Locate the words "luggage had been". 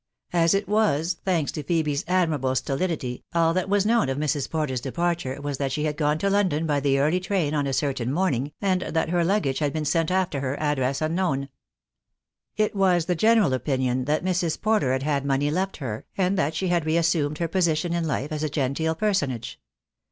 9.23-9.85